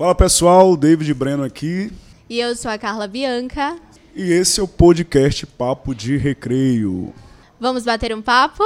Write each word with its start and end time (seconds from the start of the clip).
Fala 0.00 0.14
pessoal, 0.14 0.78
David 0.78 1.12
Breno 1.12 1.44
aqui. 1.44 1.92
E 2.26 2.40
eu 2.40 2.56
sou 2.56 2.70
a 2.70 2.78
Carla 2.78 3.06
Bianca. 3.06 3.76
E 4.16 4.32
esse 4.32 4.58
é 4.58 4.62
o 4.62 4.66
podcast 4.66 5.44
Papo 5.44 5.94
de 5.94 6.16
Recreio. 6.16 7.12
Vamos 7.60 7.84
bater 7.84 8.16
um 8.16 8.22
papo? 8.22 8.64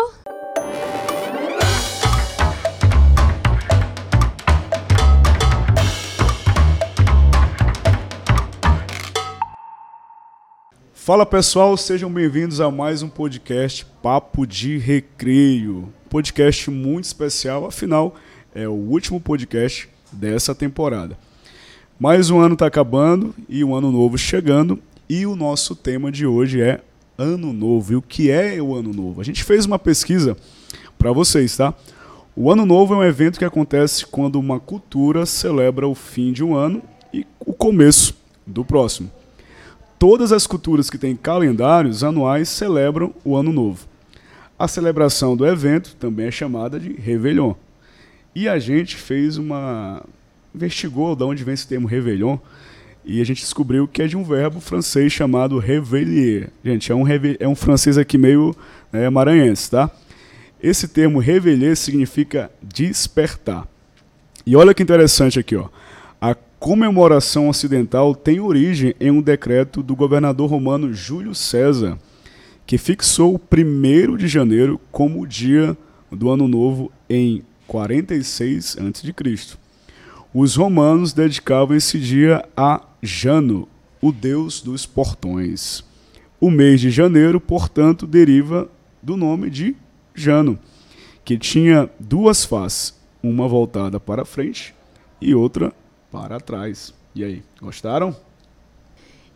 Fala 10.92 11.26
pessoal, 11.26 11.76
sejam 11.76 12.12
bem-vindos 12.12 12.60
a 12.60 12.70
mais 12.70 13.02
um 13.02 13.08
podcast 13.08 13.84
Papo 14.00 14.46
de 14.46 14.78
Recreio. 14.78 15.92
Podcast 16.08 16.70
muito 16.70 17.06
especial, 17.06 17.66
afinal, 17.66 18.14
é 18.54 18.68
o 18.68 18.72
último 18.72 19.20
podcast 19.20 19.88
dessa 20.12 20.54
temporada. 20.54 21.23
Mais 22.04 22.28
um 22.28 22.38
ano 22.38 22.52
está 22.52 22.66
acabando 22.66 23.34
e 23.48 23.64
um 23.64 23.74
ano 23.74 23.90
novo 23.90 24.18
chegando, 24.18 24.78
e 25.08 25.24
o 25.24 25.34
nosso 25.34 25.74
tema 25.74 26.12
de 26.12 26.26
hoje 26.26 26.60
é 26.60 26.82
Ano 27.16 27.50
Novo. 27.50 27.94
E 27.94 27.96
o 27.96 28.02
que 28.02 28.30
é 28.30 28.60
o 28.60 28.74
Ano 28.74 28.92
Novo? 28.92 29.22
A 29.22 29.24
gente 29.24 29.42
fez 29.42 29.64
uma 29.64 29.78
pesquisa 29.78 30.36
para 30.98 31.10
vocês, 31.12 31.56
tá? 31.56 31.72
O 32.36 32.52
Ano 32.52 32.66
Novo 32.66 32.92
é 32.92 32.98
um 32.98 33.02
evento 33.02 33.38
que 33.38 33.44
acontece 33.46 34.04
quando 34.04 34.38
uma 34.38 34.60
cultura 34.60 35.24
celebra 35.24 35.88
o 35.88 35.94
fim 35.94 36.30
de 36.30 36.44
um 36.44 36.54
ano 36.54 36.82
e 37.10 37.26
o 37.40 37.54
começo 37.54 38.14
do 38.46 38.66
próximo. 38.66 39.10
Todas 39.98 40.30
as 40.30 40.46
culturas 40.46 40.90
que 40.90 40.98
têm 40.98 41.16
calendários 41.16 42.04
anuais 42.04 42.50
celebram 42.50 43.14
o 43.24 43.34
Ano 43.34 43.50
Novo. 43.50 43.88
A 44.58 44.68
celebração 44.68 45.34
do 45.34 45.46
evento 45.46 45.96
também 45.98 46.26
é 46.26 46.30
chamada 46.30 46.78
de 46.78 46.92
Réveillon. 46.92 47.54
E 48.34 48.46
a 48.46 48.58
gente 48.58 48.94
fez 48.94 49.38
uma. 49.38 50.04
Investigou 50.54 51.16
de 51.16 51.24
onde 51.24 51.42
vem 51.44 51.54
esse 51.54 51.66
termo 51.66 51.86
Réveillon 51.86 52.38
e 53.04 53.20
a 53.20 53.24
gente 53.24 53.42
descobriu 53.42 53.86
que 53.86 54.02
é 54.02 54.06
de 54.06 54.16
um 54.16 54.24
verbo 54.24 54.60
francês 54.60 55.12
chamado 55.12 55.58
réveiller. 55.58 56.48
Gente, 56.64 56.90
é 56.90 56.94
um, 56.94 57.04
é 57.38 57.46
um 57.46 57.54
francês 57.54 57.98
aqui 57.98 58.16
meio 58.16 58.56
né, 58.90 59.10
maranhense, 59.10 59.70
tá? 59.70 59.90
Esse 60.62 60.88
termo 60.88 61.18
réveiller 61.18 61.76
significa 61.76 62.50
despertar. 62.62 63.68
E 64.46 64.56
olha 64.56 64.72
que 64.72 64.82
interessante 64.82 65.38
aqui, 65.38 65.54
ó. 65.54 65.68
A 66.18 66.34
comemoração 66.58 67.50
ocidental 67.50 68.14
tem 68.14 68.40
origem 68.40 68.94
em 68.98 69.10
um 69.10 69.20
decreto 69.20 69.82
do 69.82 69.94
governador 69.94 70.48
romano 70.48 70.94
Júlio 70.94 71.34
César, 71.34 71.98
que 72.66 72.78
fixou 72.78 73.34
o 73.34 73.40
1 73.40 74.16
de 74.16 74.26
janeiro 74.26 74.80
como 74.90 75.20
o 75.20 75.26
dia 75.26 75.76
do 76.10 76.30
ano 76.30 76.48
novo 76.48 76.90
em 77.10 77.42
46 77.66 78.78
a.C. 78.78 79.63
Os 80.36 80.56
romanos 80.56 81.12
dedicavam 81.12 81.76
esse 81.76 81.96
dia 81.96 82.44
a 82.56 82.82
Jano, 83.00 83.68
o 84.02 84.10
deus 84.10 84.60
dos 84.60 84.84
portões. 84.84 85.84
O 86.40 86.50
mês 86.50 86.80
de 86.80 86.90
janeiro, 86.90 87.40
portanto, 87.40 88.04
deriva 88.04 88.68
do 89.00 89.16
nome 89.16 89.48
de 89.48 89.76
Jano, 90.12 90.58
que 91.24 91.38
tinha 91.38 91.88
duas 92.00 92.44
faces, 92.44 92.98
uma 93.22 93.46
voltada 93.46 94.00
para 94.00 94.24
frente 94.24 94.74
e 95.20 95.36
outra 95.36 95.72
para 96.10 96.40
trás. 96.40 96.92
E 97.14 97.22
aí, 97.22 97.44
gostaram? 97.62 98.16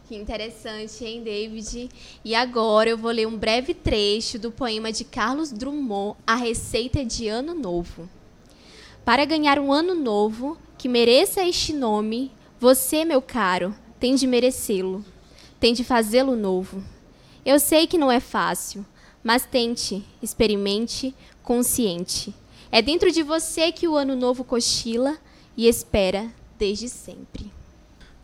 Que 0.09 0.17
interessante, 0.17 1.05
hein, 1.05 1.23
David? 1.23 1.91
E 2.25 2.35
agora 2.35 2.91
eu 2.91 2.99
vou 2.99 3.13
ler 3.13 3.29
um 3.29 3.39
breve 3.39 3.73
trecho 3.73 4.37
do 4.37 4.51
poema 4.51 4.91
de 4.91 5.05
Carlos 5.05 5.53
Drummond, 5.53 6.19
A 6.27 6.35
Receita 6.35 7.05
de 7.05 7.29
Ano 7.29 7.55
Novo. 7.55 8.11
Para 9.05 9.25
ganhar 9.25 9.61
um 9.61 9.73
ano 9.73 9.95
novo 9.95 10.59
que 10.79 10.89
mereça 10.89 11.43
este 11.43 11.73
nome, 11.73 12.31
você, 12.61 13.05
meu 13.05 13.21
caro, 13.21 13.75
tem 13.99 14.15
de 14.15 14.29
merecê-lo, 14.29 15.05
tem 15.59 15.75
de 15.75 15.83
fazê-lo 15.83 16.37
novo. 16.37 16.83
Eu 17.45 17.59
sei 17.59 17.89
que 17.89 17.99
não 17.99 18.11
é 18.11 18.21
fácil, 18.21 18.87
mas 19.23 19.45
tente, 19.45 20.05
experimente, 20.23 21.13
consciente. 21.43 22.33
É 22.71 22.81
dentro 22.81 23.11
de 23.11 23.25
você 23.25 23.73
que 23.73 23.89
o 23.89 23.97
ano 23.97 24.15
novo 24.15 24.45
cochila 24.45 25.19
e 25.57 25.67
espera 25.67 26.29
desde 26.57 26.89
sempre. 26.89 27.51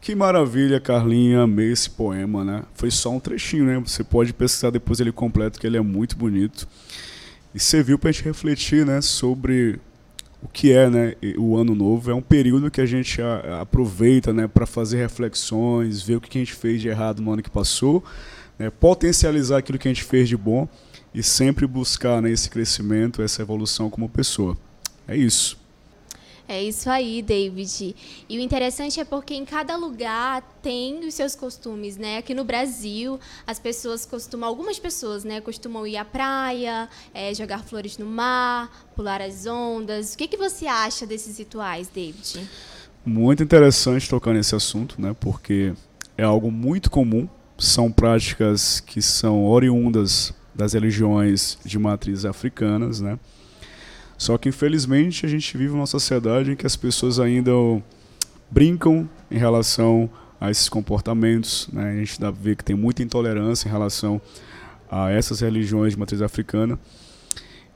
Que 0.00 0.14
maravilha, 0.14 0.78
Carlinha, 0.78 1.40
amei 1.40 1.72
esse 1.72 1.90
poema, 1.90 2.44
né? 2.44 2.62
Foi 2.74 2.90
só 2.90 3.10
um 3.10 3.18
trechinho, 3.18 3.64
né? 3.64 3.80
Você 3.80 4.04
pode 4.04 4.32
pesquisar 4.32 4.70
depois 4.70 5.00
ele 5.00 5.10
completo, 5.10 5.58
que 5.58 5.66
ele 5.66 5.78
é 5.78 5.80
muito 5.80 6.14
bonito. 6.14 6.68
E 7.52 7.58
serviu 7.58 7.98
para 7.98 8.10
a 8.10 8.12
gente 8.12 8.24
refletir, 8.24 8.84
né, 8.84 9.00
sobre 9.00 9.80
o 10.44 10.48
que 10.48 10.72
é 10.72 10.88
né, 10.90 11.14
o 11.38 11.56
ano 11.56 11.74
novo. 11.74 12.10
É 12.10 12.14
um 12.14 12.22
período 12.22 12.70
que 12.70 12.80
a 12.80 12.86
gente 12.86 13.20
a, 13.22 13.62
aproveita 13.62 14.32
né, 14.32 14.46
para 14.46 14.66
fazer 14.66 14.98
reflexões, 14.98 16.02
ver 16.02 16.16
o 16.16 16.20
que 16.20 16.36
a 16.38 16.40
gente 16.40 16.52
fez 16.52 16.80
de 16.80 16.88
errado 16.88 17.22
no 17.22 17.32
ano 17.32 17.42
que 17.42 17.50
passou, 17.50 18.04
né, 18.58 18.70
potencializar 18.70 19.58
aquilo 19.58 19.78
que 19.78 19.88
a 19.88 19.90
gente 19.90 20.04
fez 20.04 20.28
de 20.28 20.36
bom 20.36 20.68
e 21.14 21.22
sempre 21.22 21.66
buscar 21.66 22.20
né, 22.20 22.30
esse 22.30 22.50
crescimento, 22.50 23.22
essa 23.22 23.40
evolução 23.40 23.88
como 23.88 24.08
pessoa. 24.08 24.56
É 25.08 25.16
isso. 25.16 25.63
É 26.46 26.62
isso 26.62 26.90
aí, 26.90 27.22
David. 27.22 27.96
E 28.28 28.36
o 28.36 28.40
interessante 28.40 29.00
é 29.00 29.04
porque 29.04 29.34
em 29.34 29.46
cada 29.46 29.76
lugar 29.76 30.42
tem 30.62 31.06
os 31.06 31.14
seus 31.14 31.34
costumes, 31.34 31.96
né? 31.96 32.18
Aqui 32.18 32.34
no 32.34 32.44
Brasil, 32.44 33.18
as 33.46 33.58
pessoas 33.58 34.04
costumam, 34.04 34.48
algumas 34.48 34.78
pessoas, 34.78 35.24
né, 35.24 35.40
costumam 35.40 35.86
ir 35.86 35.96
à 35.96 36.04
praia, 36.04 36.88
é, 37.14 37.32
jogar 37.32 37.64
flores 37.64 37.96
no 37.96 38.04
mar, 38.04 38.90
pular 38.94 39.22
as 39.22 39.46
ondas. 39.46 40.12
O 40.12 40.18
que, 40.18 40.28
que 40.28 40.36
você 40.36 40.66
acha 40.66 41.06
desses 41.06 41.38
rituais, 41.38 41.88
David? 41.88 42.46
Muito 43.06 43.42
interessante 43.42 44.08
tocar 44.08 44.34
nesse 44.34 44.54
assunto, 44.54 45.00
né? 45.00 45.16
Porque 45.18 45.72
é 46.16 46.24
algo 46.24 46.50
muito 46.50 46.90
comum. 46.90 47.26
São 47.56 47.90
práticas 47.90 48.80
que 48.80 49.00
são 49.00 49.46
oriundas 49.46 50.34
das 50.54 50.74
religiões 50.74 51.58
de 51.64 51.78
matriz 51.78 52.24
africanas, 52.24 53.00
né? 53.00 53.18
Só 54.24 54.38
que 54.38 54.48
infelizmente 54.48 55.26
a 55.26 55.28
gente 55.28 55.54
vive 55.54 55.74
uma 55.74 55.84
sociedade 55.84 56.50
em 56.50 56.56
que 56.56 56.66
as 56.66 56.76
pessoas 56.76 57.20
ainda 57.20 57.52
brincam 58.50 59.06
em 59.30 59.36
relação 59.36 60.08
a 60.40 60.50
esses 60.50 60.66
comportamentos. 60.66 61.68
Né? 61.70 61.90
A 61.90 61.96
gente 61.96 62.18
dá 62.18 62.30
ver 62.30 62.56
que 62.56 62.64
tem 62.64 62.74
muita 62.74 63.02
intolerância 63.02 63.68
em 63.68 63.70
relação 63.70 64.18
a 64.90 65.10
essas 65.10 65.40
religiões 65.40 65.92
de 65.92 65.98
matriz 65.98 66.22
africana. 66.22 66.78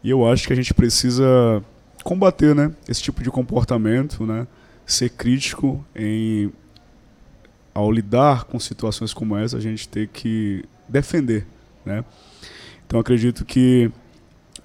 E 0.03 0.09
eu 0.09 0.27
acho 0.27 0.47
que 0.47 0.53
a 0.55 0.57
gente 0.57 0.73
precisa 0.73 1.63
combater 2.03 2.55
né, 2.55 2.73
esse 2.89 3.03
tipo 3.03 3.23
de 3.23 3.31
comportamento, 3.31 4.25
né? 4.25 4.47
ser 4.87 5.11
crítico 5.11 5.85
em 5.95 6.51
ao 7.75 7.93
lidar 7.93 8.45
com 8.45 8.59
situações 8.59 9.13
como 9.13 9.37
essa, 9.37 9.59
a 9.59 9.61
gente 9.61 9.87
tem 9.87 10.09
que 10.11 10.65
defender, 10.89 11.47
né? 11.85 12.03
Então 12.87 12.99
acredito 12.99 13.45
que 13.45 13.91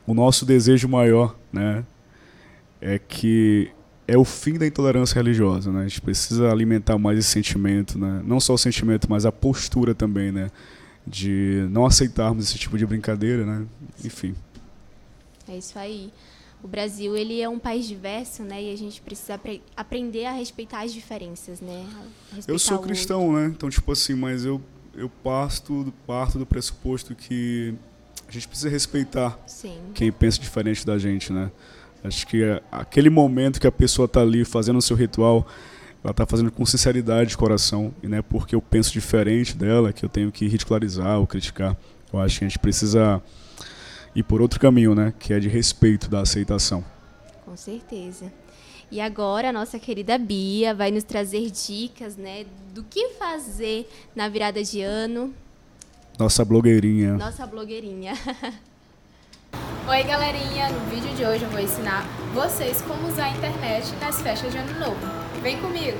o 0.07 0.13
nosso 0.13 0.45
desejo 0.45 0.87
maior, 0.87 1.35
né, 1.53 1.85
é 2.81 2.99
que 2.99 3.71
é 4.07 4.17
o 4.17 4.25
fim 4.25 4.57
da 4.57 4.67
intolerância 4.67 5.15
religiosa, 5.15 5.71
né? 5.71 5.81
A 5.81 5.87
gente 5.87 6.01
precisa 6.01 6.51
alimentar 6.51 6.97
mais 6.97 7.17
esse 7.17 7.29
sentimento, 7.29 7.97
né? 7.97 8.21
Não 8.25 8.39
só 8.39 8.53
o 8.53 8.57
sentimento, 8.57 9.09
mas 9.09 9.25
a 9.25 9.31
postura 9.31 9.95
também, 9.95 10.31
né? 10.31 10.51
De 11.07 11.67
não 11.69 11.85
aceitarmos 11.85 12.45
esse 12.45 12.57
tipo 12.57 12.77
de 12.77 12.85
brincadeira, 12.85 13.45
né? 13.45 13.65
Enfim. 14.03 14.35
É 15.47 15.57
isso 15.57 15.77
aí. 15.79 16.11
O 16.61 16.67
Brasil 16.67 17.15
ele 17.15 17.41
é 17.41 17.49
um 17.49 17.59
país 17.59 17.87
diverso, 17.87 18.43
né? 18.43 18.63
E 18.63 18.73
a 18.73 18.77
gente 18.77 19.01
precisa 19.01 19.35
apre 19.35 19.61
aprender 19.75 20.25
a 20.25 20.31
respeitar 20.31 20.81
as 20.83 20.93
diferenças, 20.93 21.59
né? 21.59 21.85
Eu 22.47 22.57
sou 22.57 22.79
cristão, 22.79 23.33
né? 23.33 23.47
Então 23.47 23.69
tipo 23.69 23.91
assim, 23.91 24.15
mas 24.15 24.45
eu 24.45 24.61
eu 24.95 25.09
parto 25.09 25.93
parto 26.05 26.37
do 26.37 26.45
pressuposto 26.45 27.15
que 27.15 27.73
a 28.33 28.39
gente 28.39 28.47
precisa 28.47 28.69
respeitar 28.69 29.39
Sim. 29.45 29.77
quem 29.93 30.11
pensa 30.11 30.39
diferente 30.39 30.85
da 30.85 30.97
gente, 30.97 31.31
né? 31.31 31.51
Acho 32.03 32.25
que 32.25 32.43
é 32.43 32.61
aquele 32.71 33.09
momento 33.09 33.61
que 33.61 33.67
a 33.67 33.71
pessoa 33.71 34.07
está 34.07 34.21
ali 34.21 34.43
fazendo 34.43 34.79
o 34.79 34.81
seu 34.81 34.97
ritual, 34.97 35.47
ela 36.03 36.11
está 36.11 36.25
fazendo 36.25 36.51
com 36.51 36.65
sinceridade 36.65 37.29
de 37.29 37.37
coração, 37.37 37.93
e 38.01 38.07
não 38.07 38.17
é 38.17 38.21
porque 38.23 38.55
eu 38.55 38.61
penso 38.61 38.91
diferente 38.91 39.55
dela 39.55 39.93
que 39.93 40.03
eu 40.03 40.09
tenho 40.09 40.31
que 40.31 40.47
ridicularizar 40.47 41.19
ou 41.19 41.27
criticar. 41.27 41.77
Eu 42.11 42.19
acho 42.19 42.39
que 42.39 42.45
a 42.45 42.47
gente 42.47 42.59
precisa 42.59 43.21
ir 44.15 44.23
por 44.23 44.41
outro 44.41 44.59
caminho, 44.59 44.95
né? 44.95 45.13
Que 45.19 45.33
é 45.33 45.39
de 45.39 45.47
respeito, 45.47 46.09
da 46.09 46.21
aceitação. 46.21 46.83
Com 47.45 47.55
certeza. 47.55 48.33
E 48.91 48.99
agora 48.99 49.49
a 49.49 49.53
nossa 49.53 49.77
querida 49.77 50.17
Bia 50.17 50.73
vai 50.73 50.89
nos 50.89 51.03
trazer 51.03 51.51
dicas, 51.51 52.17
né, 52.17 52.45
do 52.73 52.83
que 52.83 53.09
fazer 53.09 53.87
na 54.15 54.27
virada 54.27 54.63
de 54.63 54.81
ano 54.81 55.33
nossa 56.17 56.45
blogueirinha. 56.45 57.13
Nossa 57.13 57.45
blogueirinha. 57.45 58.13
Oi, 59.89 60.03
galerinha! 60.03 60.69
No 60.69 60.79
vídeo 60.89 61.13
de 61.15 61.25
hoje 61.25 61.43
eu 61.43 61.49
vou 61.49 61.59
ensinar 61.59 62.05
vocês 62.33 62.81
como 62.81 63.07
usar 63.07 63.25
a 63.25 63.29
internet 63.31 63.93
nas 63.99 64.21
festas 64.21 64.51
de 64.51 64.57
Ano 64.57 64.79
Novo. 64.79 64.97
Vem 65.41 65.57
comigo! 65.57 65.97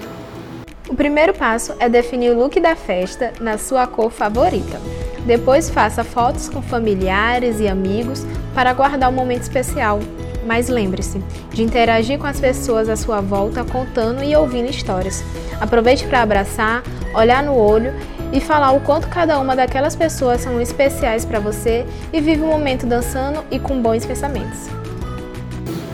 O 0.88 0.96
primeiro 0.96 1.34
passo 1.34 1.74
é 1.80 1.90
definir 1.90 2.32
o 2.32 2.40
look 2.40 2.60
da 2.60 2.76
festa 2.76 3.34
na 3.40 3.58
sua 3.58 3.88
cor 3.88 4.12
favorita. 4.12 4.80
Depois 5.26 5.70
faça 5.70 6.04
fotos 6.04 6.50
com 6.50 6.62
familiares 6.62 7.60
e 7.60 7.68
amigos 7.68 8.26
para 8.54 8.74
guardar 8.74 9.10
um 9.10 9.14
momento 9.14 9.44
especial. 9.44 10.00
mas 10.46 10.68
lembre-se 10.68 11.20
de 11.54 11.64
interagir 11.64 12.20
com 12.20 12.28
as 12.28 12.38
pessoas 12.38 12.90
à 12.90 12.98
sua 12.98 13.22
volta, 13.22 13.64
contando 13.64 14.22
e 14.24 14.36
ouvindo 14.36 14.70
histórias. 14.70 15.24
Aproveite 15.60 16.06
para 16.06 16.22
abraçar, 16.22 16.84
olhar 17.16 17.42
no 17.42 17.56
olho 17.56 17.94
e 18.34 18.42
falar 18.42 18.72
o 18.74 18.82
quanto 18.82 19.08
cada 19.08 19.40
uma 19.40 19.56
daquelas 19.56 19.96
pessoas 19.96 20.42
são 20.42 20.60
especiais 20.60 21.24
para 21.24 21.40
você 21.40 21.86
e 22.12 22.20
vive 22.20 22.42
o 22.42 22.48
momento 22.48 22.86
dançando 22.86 23.46
e 23.50 23.60
com 23.60 23.82
bons 23.82 24.06
pensamentos. 24.06 24.68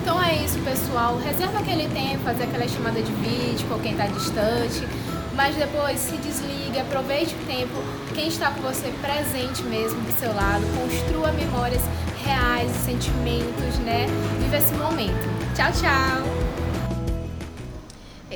Então 0.01 0.19
é 0.24 0.36
isso, 0.38 0.57
pessoal. 0.59 1.19
Reserva 1.19 1.59
aquele 1.59 1.88
tempo, 1.89 2.24
fazer 2.24 2.45
aquela 2.45 2.68
chamada 2.68 3.01
de 3.01 3.12
vídeo 3.12 3.68
com 3.68 3.77
quem 3.80 3.91
está 3.91 4.07
distante 4.07 4.88
mas 5.39 5.56
depois 5.56 5.97
se 5.97 6.18
desligue, 6.18 6.77
aproveite 6.81 7.33
o 7.33 7.38
tempo, 7.47 7.74
quem 8.13 8.27
está 8.27 8.51
com 8.51 8.59
você 8.59 8.94
presente 9.01 9.63
mesmo 9.63 10.01
do 10.01 10.12
seu 10.19 10.35
lado, 10.35 10.65
construa 10.77 11.31
memórias 11.31 11.81
reais, 12.25 12.69
sentimentos, 12.71 13.80
né? 13.85 14.06
Viva 14.42 14.57
esse 14.57 14.74
momento. 14.74 15.30
Tchau, 15.56 15.71
tchau! 15.71 16.49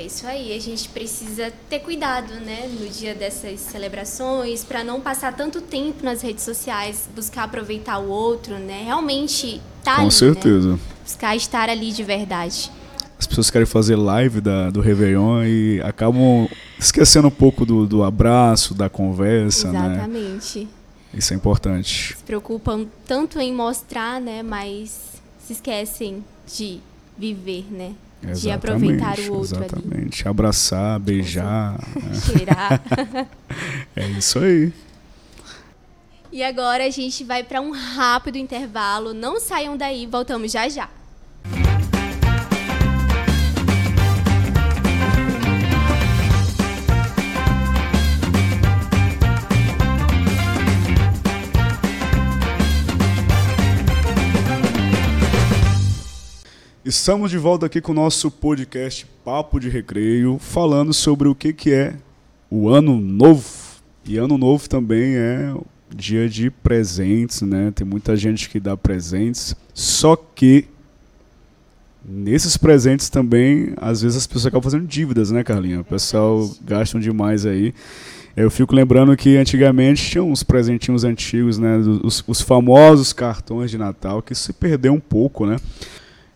Isso 0.06 0.26
aí, 0.26 0.54
a 0.54 0.60
gente 0.60 0.88
precisa 0.88 1.52
ter 1.68 1.80
cuidado, 1.80 2.34
né, 2.34 2.68
no 2.68 2.88
dia 2.88 3.14
dessas 3.14 3.60
celebrações, 3.60 4.62
para 4.62 4.84
não 4.84 5.00
passar 5.00 5.34
tanto 5.34 5.60
tempo 5.60 6.04
nas 6.04 6.22
redes 6.22 6.44
sociais, 6.44 7.08
buscar 7.14 7.44
aproveitar 7.44 7.98
o 7.98 8.08
outro, 8.08 8.58
né? 8.58 8.82
Realmente 8.84 9.60
tá 9.82 9.96
Com 9.96 10.02
ali, 10.02 10.10
certeza. 10.12 10.72
Né? 10.72 10.78
Buscar 11.02 11.36
estar 11.36 11.68
ali 11.68 11.92
de 11.92 12.02
verdade 12.02 12.70
as 13.18 13.26
pessoas 13.26 13.48
querem 13.48 13.66
fazer 13.66 13.96
live 13.96 14.40
da, 14.40 14.70
do 14.70 14.80
Réveillon 14.80 15.44
e 15.44 15.80
acabam 15.82 16.48
esquecendo 16.78 17.28
um 17.28 17.30
pouco 17.30 17.64
do, 17.64 17.86
do 17.86 18.02
abraço, 18.02 18.74
da 18.74 18.90
conversa, 18.90 19.68
Exatamente. 19.68 19.88
né? 19.88 19.94
Exatamente. 19.94 20.68
Isso 21.14 21.32
é 21.32 21.36
importante. 21.36 22.16
Se 22.16 22.22
preocupam 22.24 22.86
tanto 23.06 23.40
em 23.40 23.52
mostrar, 23.52 24.20
né, 24.20 24.42
mas 24.42 25.22
se 25.38 25.52
esquecem 25.52 26.24
de 26.46 26.80
viver, 27.16 27.64
né? 27.70 27.92
Exatamente, 28.30 28.40
de 28.40 28.50
aproveitar 28.50 29.18
o 29.18 29.34
outro 29.34 29.56
exatamente. 29.56 30.22
Ali. 30.22 30.30
Abraçar, 30.30 30.98
beijar. 31.00 31.78
Né? 31.94 32.14
Cheirar. 32.20 32.82
é 33.94 34.08
isso 34.10 34.38
aí. 34.38 34.72
E 36.32 36.42
agora 36.42 36.84
a 36.84 36.90
gente 36.90 37.22
vai 37.22 37.44
para 37.44 37.60
um 37.60 37.70
rápido 37.70 38.36
intervalo. 38.36 39.14
Não 39.14 39.38
saiam 39.38 39.76
daí, 39.76 40.06
voltamos 40.06 40.50
já 40.50 40.68
já. 40.68 40.88
Estamos 56.96 57.28
de 57.28 57.36
volta 57.36 57.66
aqui 57.66 57.80
com 57.80 57.90
o 57.90 57.94
nosso 57.94 58.30
podcast 58.30 59.04
Papo 59.24 59.58
de 59.58 59.68
Recreio, 59.68 60.38
falando 60.38 60.94
sobre 60.94 61.26
o 61.26 61.34
que, 61.34 61.52
que 61.52 61.72
é 61.72 61.96
o 62.48 62.68
Ano 62.68 63.00
Novo. 63.00 63.44
E 64.06 64.16
Ano 64.16 64.38
Novo 64.38 64.68
também 64.68 65.16
é 65.16 65.52
dia 65.92 66.28
de 66.28 66.52
presentes, 66.52 67.42
né? 67.42 67.72
Tem 67.74 67.84
muita 67.84 68.14
gente 68.14 68.48
que 68.48 68.60
dá 68.60 68.76
presentes, 68.76 69.56
só 69.74 70.14
que 70.14 70.66
nesses 72.08 72.56
presentes 72.56 73.08
também, 73.08 73.74
às 73.76 74.00
vezes 74.00 74.16
as 74.16 74.26
pessoas 74.28 74.46
acabam 74.46 74.62
fazendo 74.62 74.86
dívidas, 74.86 75.32
né, 75.32 75.42
Carlinha? 75.42 75.80
O 75.80 75.84
pessoal 75.84 76.48
gastam 76.62 77.00
demais 77.00 77.44
aí. 77.44 77.74
Eu 78.36 78.50
fico 78.52 78.74
lembrando 78.74 79.16
que 79.16 79.36
antigamente 79.36 80.10
tinha 80.10 80.22
uns 80.22 80.44
presentinhos 80.44 81.02
antigos, 81.02 81.58
né? 81.58 81.76
Os, 81.76 82.22
os 82.26 82.40
famosos 82.40 83.12
cartões 83.12 83.68
de 83.68 83.78
Natal, 83.78 84.22
que 84.22 84.34
se 84.34 84.52
perdeu 84.52 84.92
um 84.92 85.00
pouco, 85.00 85.44
né? 85.44 85.56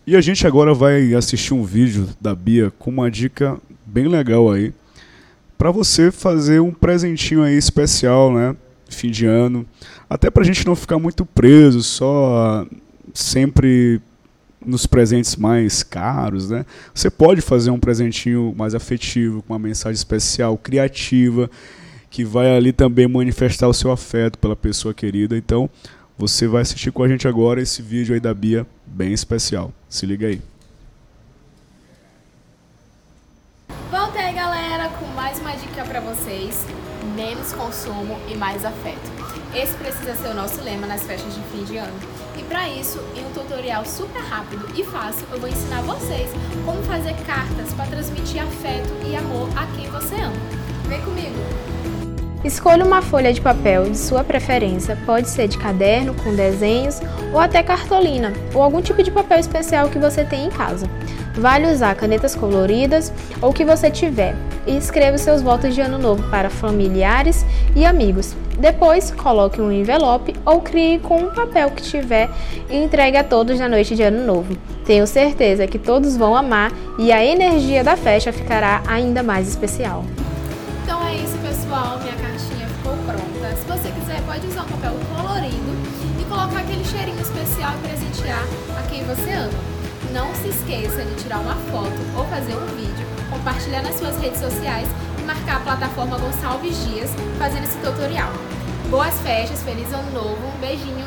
E 0.09 0.15
a 0.15 0.21
gente 0.21 0.47
agora 0.47 0.73
vai 0.73 1.13
assistir 1.13 1.53
um 1.53 1.63
vídeo 1.63 2.09
da 2.19 2.33
Bia 2.33 2.73
com 2.79 2.89
uma 2.89 3.11
dica 3.11 3.59
bem 3.85 4.07
legal 4.07 4.51
aí 4.51 4.73
para 5.55 5.69
você 5.69 6.11
fazer 6.11 6.59
um 6.59 6.71
presentinho 6.71 7.43
aí 7.43 7.55
especial, 7.55 8.33
né? 8.33 8.55
Fim 8.89 9.11
de 9.11 9.27
ano, 9.27 9.67
até 10.09 10.31
para 10.31 10.41
a 10.41 10.45
gente 10.47 10.65
não 10.65 10.75
ficar 10.75 10.97
muito 10.97 11.27
preso 11.27 11.83
só 11.83 12.65
sempre 13.13 14.01
nos 14.65 14.87
presentes 14.87 15.35
mais 15.35 15.83
caros, 15.83 16.49
né? 16.49 16.65
Você 16.91 17.11
pode 17.11 17.39
fazer 17.41 17.69
um 17.69 17.79
presentinho 17.79 18.51
mais 18.57 18.73
afetivo, 18.73 19.43
com 19.43 19.53
uma 19.53 19.59
mensagem 19.59 19.93
especial, 19.93 20.57
criativa, 20.57 21.51
que 22.09 22.25
vai 22.25 22.57
ali 22.57 22.73
também 22.73 23.07
manifestar 23.07 23.67
o 23.67 23.73
seu 23.75 23.91
afeto 23.91 24.39
pela 24.39 24.55
pessoa 24.55 24.91
querida. 24.91 25.37
Então, 25.37 25.69
você 26.17 26.47
vai 26.47 26.63
assistir 26.63 26.91
com 26.91 27.03
a 27.03 27.07
gente 27.07 27.27
agora 27.27 27.61
esse 27.61 27.83
vídeo 27.83 28.15
aí 28.15 28.19
da 28.19 28.33
Bia, 28.33 28.65
bem 28.89 29.13
especial. 29.13 29.71
Se 29.87 30.05
liga 30.05 30.27
aí. 30.27 30.41
Voltei 33.91 34.33
galera, 34.33 34.89
com 34.89 35.05
mais 35.07 35.39
uma 35.39 35.55
dica 35.55 35.83
para 35.83 35.99
vocês: 35.99 36.65
menos 37.15 37.53
consumo 37.53 38.19
e 38.27 38.35
mais 38.35 38.65
afeto. 38.65 39.09
Esse 39.53 39.73
precisa 39.75 40.15
ser 40.15 40.29
o 40.29 40.33
nosso 40.33 40.61
lema 40.61 40.85
nas 40.85 41.03
festas 41.03 41.33
de 41.33 41.41
fim 41.43 41.63
de 41.63 41.77
ano. 41.77 41.97
E 42.37 42.43
para 42.43 42.69
isso, 42.69 42.99
em 43.15 43.25
um 43.25 43.33
tutorial 43.33 43.83
super 43.85 44.21
rápido 44.21 44.65
e 44.75 44.83
fácil, 44.83 45.25
eu 45.31 45.39
vou 45.39 45.49
ensinar 45.49 45.81
vocês 45.81 46.29
como 46.65 46.83
fazer 46.83 47.15
cartas 47.25 47.73
para 47.73 47.87
transmitir 47.87 48.41
afeto 48.41 48.89
e 49.07 49.15
amor 49.15 49.49
a 49.57 49.65
quem 49.75 49.89
você 49.89 50.15
ama. 50.15 50.35
Vem 50.87 51.01
comigo! 51.01 51.78
Escolha 52.43 52.85
uma 52.85 53.01
folha 53.01 53.33
de 53.33 53.41
papel 53.41 53.89
de 53.89 53.97
sua 53.97 54.23
preferência, 54.23 54.97
pode 55.05 55.27
ser 55.27 55.49
de 55.49 55.57
caderno, 55.57 56.15
com 56.23 56.33
desenhos 56.33 57.01
ou 57.33 57.39
até 57.39 57.61
cartolina, 57.61 58.31
ou 58.53 58.63
algum 58.63 58.81
tipo 58.81 59.03
de 59.03 59.11
papel 59.11 59.39
especial 59.39 59.89
que 59.89 59.99
você 59.99 60.23
tem 60.23 60.45
em 60.45 60.49
casa. 60.49 60.89
Vale 61.35 61.69
usar 61.69 61.95
canetas 61.95 62.35
coloridas 62.35 63.11
ou 63.41 63.51
que 63.51 63.65
você 63.65 63.91
tiver 63.91 64.35
e 64.65 64.77
escreva 64.77 65.17
seus 65.17 65.41
votos 65.41 65.75
de 65.75 65.81
ano 65.81 65.97
novo 65.97 66.23
para 66.29 66.49
familiares 66.49 67.45
e 67.75 67.85
amigos. 67.85 68.33
Depois, 68.57 69.11
coloque 69.11 69.61
um 69.61 69.71
envelope 69.71 70.33
ou 70.45 70.61
crie 70.61 70.99
com 70.99 71.17
um 71.17 71.33
papel 71.33 71.71
que 71.71 71.83
tiver 71.83 72.29
e 72.69 72.77
entregue 72.77 73.17
a 73.17 73.23
todos 73.23 73.59
na 73.59 73.67
noite 73.67 73.95
de 73.95 74.03
ano 74.03 74.25
novo. 74.25 74.57
Tenho 74.85 75.05
certeza 75.05 75.67
que 75.67 75.77
todos 75.77 76.15
vão 76.15 76.35
amar 76.35 76.71
e 76.97 77.11
a 77.11 77.23
energia 77.23 77.83
da 77.83 77.97
festa 77.97 78.31
ficará 78.31 78.81
ainda 78.87 79.21
mais 79.21 79.47
especial. 79.47 80.05
Cheirinho 86.89 87.21
especial 87.21 87.71
e 87.75 87.87
presentear 87.87 88.43
a 88.77 88.81
quem 88.89 89.03
você 89.05 89.31
ama. 89.31 89.59
Não 90.11 90.33
se 90.33 90.49
esqueça 90.49 91.03
de 91.03 91.15
tirar 91.21 91.39
uma 91.39 91.55
foto 91.71 91.93
ou 92.17 92.25
fazer 92.25 92.55
um 92.55 92.65
vídeo, 92.75 93.05
compartilhar 93.29 93.83
nas 93.83 93.95
suas 93.95 94.17
redes 94.19 94.39
sociais 94.39 94.87
e 95.19 95.21
marcar 95.21 95.57
a 95.57 95.59
plataforma 95.59 96.17
Gonçalves 96.17 96.83
Dias 96.85 97.11
fazendo 97.37 97.65
esse 97.65 97.77
tutorial. 97.77 98.31
Boas 98.89 99.13
festas, 99.21 99.61
feliz 99.61 99.91
ano 99.93 100.11
novo, 100.11 100.47
um 100.47 100.59
beijinho 100.59 101.05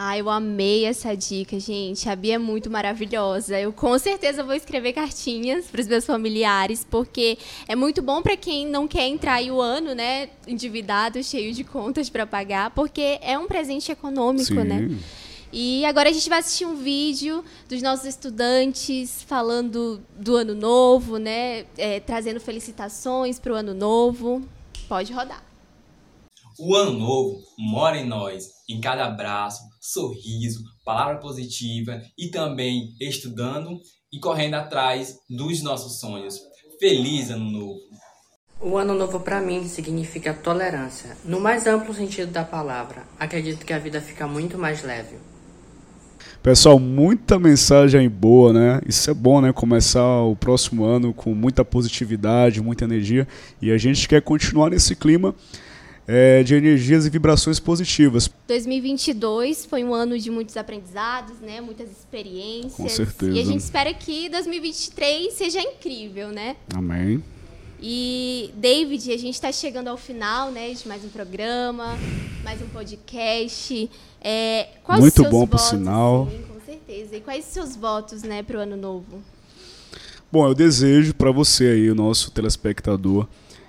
ah, 0.00 0.16
eu 0.16 0.30
amei 0.30 0.84
essa 0.84 1.16
dica, 1.16 1.58
gente. 1.58 2.08
A 2.08 2.14
Bia 2.14 2.36
é 2.36 2.38
muito 2.38 2.70
maravilhosa. 2.70 3.58
Eu 3.58 3.72
com 3.72 3.98
certeza 3.98 4.44
vou 4.44 4.54
escrever 4.54 4.92
cartinhas 4.92 5.66
para 5.66 5.80
os 5.80 5.88
meus 5.88 6.06
familiares, 6.06 6.86
porque 6.88 7.36
é 7.66 7.74
muito 7.74 8.00
bom 8.00 8.22
para 8.22 8.36
quem 8.36 8.64
não 8.64 8.86
quer 8.86 9.08
entrar 9.08 9.34
aí 9.34 9.50
o 9.50 9.60
ano, 9.60 9.96
né, 9.96 10.28
endividado, 10.46 11.20
cheio 11.24 11.52
de 11.52 11.64
contas 11.64 12.08
para 12.08 12.24
pagar, 12.24 12.70
porque 12.70 13.18
é 13.20 13.36
um 13.36 13.48
presente 13.48 13.90
econômico, 13.90 14.54
né? 14.54 14.78
Sim. 14.78 14.86
né? 14.86 14.98
E 15.52 15.84
agora 15.84 16.10
a 16.10 16.12
gente 16.12 16.28
vai 16.28 16.38
assistir 16.38 16.64
um 16.64 16.76
vídeo 16.76 17.44
dos 17.68 17.82
nossos 17.82 18.06
estudantes 18.06 19.24
falando 19.24 20.00
do 20.16 20.36
ano 20.36 20.54
novo, 20.54 21.16
né? 21.16 21.64
É, 21.76 21.98
trazendo 21.98 22.38
felicitações 22.38 23.40
para 23.40 23.52
o 23.52 23.56
ano 23.56 23.74
novo. 23.74 24.46
Pode 24.88 25.12
rodar. 25.12 25.42
O 26.56 26.76
ano 26.76 26.92
novo 26.92 27.42
mora 27.58 27.96
em 27.96 28.06
nós, 28.06 28.62
em 28.68 28.80
cada 28.80 29.06
abraço, 29.06 29.67
sorriso, 29.80 30.62
palavra 30.84 31.18
positiva 31.18 32.00
e 32.16 32.28
também 32.28 32.94
estudando 33.00 33.80
e 34.12 34.18
correndo 34.18 34.54
atrás 34.54 35.18
dos 35.28 35.62
nossos 35.62 35.98
sonhos. 36.00 36.40
Feliz 36.78 37.30
ano 37.30 37.50
novo! 37.50 37.80
O 38.60 38.76
ano 38.76 38.92
novo 38.92 39.20
para 39.20 39.40
mim 39.40 39.68
significa 39.68 40.34
tolerância, 40.34 41.16
no 41.24 41.38
mais 41.38 41.66
amplo 41.66 41.94
sentido 41.94 42.32
da 42.32 42.44
palavra. 42.44 43.04
Acredito 43.18 43.64
que 43.64 43.72
a 43.72 43.78
vida 43.78 44.00
fica 44.00 44.26
muito 44.26 44.58
mais 44.58 44.82
leve. 44.82 45.16
Pessoal, 46.42 46.78
muita 46.78 47.38
mensagem 47.38 48.08
boa, 48.08 48.52
né? 48.52 48.80
Isso 48.86 49.10
é 49.10 49.14
bom, 49.14 49.40
né? 49.40 49.52
Começar 49.52 50.22
o 50.22 50.34
próximo 50.34 50.84
ano 50.84 51.12
com 51.12 51.34
muita 51.34 51.64
positividade, 51.64 52.60
muita 52.60 52.84
energia. 52.84 53.28
E 53.60 53.70
a 53.70 53.78
gente 53.78 54.08
quer 54.08 54.22
continuar 54.22 54.70
nesse 54.70 54.96
clima 54.96 55.34
é, 56.08 56.42
de 56.42 56.54
energias 56.54 57.04
e 57.04 57.10
vibrações 57.10 57.60
positivas. 57.60 58.30
2022 58.48 59.66
foi 59.66 59.84
um 59.84 59.94
ano 59.94 60.18
de 60.18 60.30
muitos 60.30 60.56
aprendizados, 60.56 61.38
né? 61.40 61.60
Muitas 61.60 61.90
experiências. 61.90 62.74
Com 62.74 62.88
certeza. 62.88 63.32
E 63.32 63.40
a 63.40 63.44
gente 63.44 63.60
espera 63.60 63.92
que 63.92 64.30
2023 64.30 65.34
seja 65.34 65.60
incrível, 65.60 66.30
né? 66.30 66.56
Amém. 66.74 67.22
E 67.80 68.50
David, 68.56 69.12
a 69.12 69.18
gente 69.18 69.34
está 69.34 69.52
chegando 69.52 69.88
ao 69.88 69.96
final, 69.96 70.50
né, 70.50 70.72
de 70.72 70.88
mais 70.88 71.04
um 71.04 71.08
programa, 71.08 71.96
mais 72.42 72.60
um 72.60 72.66
podcast. 72.70 73.88
É, 74.20 74.68
Muito 74.98 75.22
bom, 75.30 75.46
por 75.46 75.60
sinal. 75.60 76.26
Assim, 76.26 76.48
certeza. 76.88 77.16
E 77.16 77.20
quais 77.20 77.44
seus 77.44 77.76
votos, 77.76 78.22
né, 78.22 78.42
para 78.42 78.58
o 78.58 78.60
ano 78.60 78.76
novo? 78.76 79.22
Bom, 80.32 80.46
eu 80.46 80.54
desejo 80.54 81.14
para 81.14 81.30
você 81.30 81.64
aí, 81.68 81.90
o 81.90 81.94
nosso 81.94 82.30
telespectador, 82.30 83.26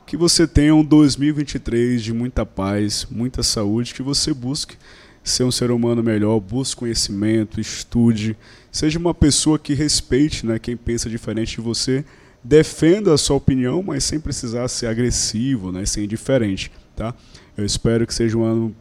que 0.09 0.17
você 0.17 0.47
tenha 0.47 0.73
um 0.73 0.83
2023 0.83 2.01
de 2.01 2.11
muita 2.11 2.43
paz, 2.43 3.05
muita 3.11 3.43
saúde, 3.43 3.93
que 3.93 4.01
você 4.01 4.33
busque 4.33 4.75
ser 5.23 5.43
um 5.43 5.51
ser 5.51 5.69
humano 5.69 6.01
melhor, 6.01 6.39
busque 6.39 6.77
conhecimento, 6.77 7.61
estude, 7.61 8.35
seja 8.71 8.97
uma 8.97 9.13
pessoa 9.13 9.59
que 9.59 9.75
respeite 9.75 10.47
né, 10.47 10.57
quem 10.57 10.75
pensa 10.75 11.07
diferente 11.07 11.57
de 11.57 11.61
você, 11.61 12.03
defenda 12.43 13.13
a 13.13 13.19
sua 13.19 13.35
opinião, 13.35 13.83
mas 13.83 14.03
sem 14.03 14.19
precisar 14.19 14.67
ser 14.67 14.87
agressivo, 14.87 15.71
né, 15.71 15.85
ser 15.85 16.03
indiferente. 16.03 16.71
Tá? 16.95 17.13
Eu 17.55 17.63
espero 17.63 18.07
que 18.07 18.13
seja 18.13 18.35
um 18.35 18.43
ano 18.43 18.75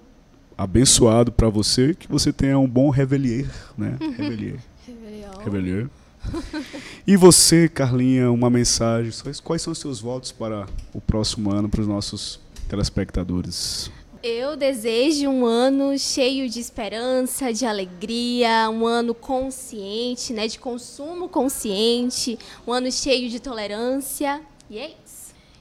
abençoado 0.57 1.31
para 1.31 1.51
você, 1.51 1.93
que 1.93 2.09
você 2.09 2.33
tenha 2.33 2.59
um 2.59 2.67
bom 2.67 2.89
revelier, 2.89 3.51
né? 3.77 3.99
Revelier. 4.17 4.57
Revelier. 5.45 5.91
E 7.07 7.17
você, 7.17 7.69
Carlinha, 7.69 8.31
uma 8.31 8.51
mensagem. 8.51 9.13
Quais 9.43 9.63
são 9.63 9.73
os 9.73 9.79
seus 9.79 10.01
votos 10.01 10.33
para 10.33 10.67
o 10.93 11.01
próximo 11.01 11.51
ano, 11.51 11.69
para 11.69 11.81
os 11.81 11.87
nossos 11.87 12.41
telespectadores? 12.69 13.91
Eu 14.23 14.57
desejo 14.57 15.29
um 15.29 15.47
ano 15.47 15.97
cheio 15.99 16.51
de 16.51 16.59
esperança, 16.59 17.53
de 17.53 17.65
alegria, 17.65 18.69
um 18.69 18.85
ano 18.85 19.15
consciente, 19.15 20.33
né, 20.33 20.49
de 20.49 20.59
consumo 20.59 21.29
consciente, 21.29 22.37
um 22.67 22.73
ano 22.73 22.91
cheio 22.91 23.31
de 23.31 23.39
tolerância. 23.39 24.41
E 24.69 24.77
é 24.77 24.89
isso. 24.89 25.08